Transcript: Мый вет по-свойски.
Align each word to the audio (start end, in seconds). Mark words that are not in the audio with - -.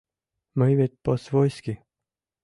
Мый 0.59 0.71
вет 0.79 0.93
по-свойски. 1.03 1.73